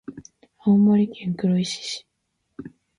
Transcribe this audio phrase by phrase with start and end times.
[0.57, 2.07] 青森県黒石市